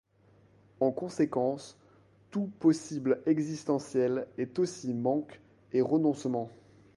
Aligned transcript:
En 0.79 0.89
conséquence 0.91 1.77
tout 2.31 2.49
possible 2.59 3.21
existentiel 3.27 4.25
est 4.39 4.57
aussi 4.57 4.95
manque 4.95 5.39
et 5.73 5.81
renoncement. 5.83 6.49